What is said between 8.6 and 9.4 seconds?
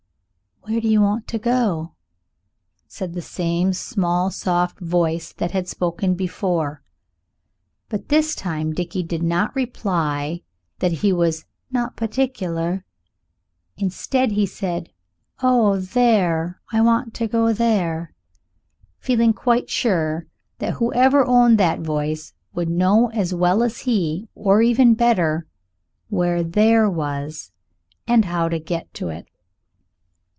Dickie did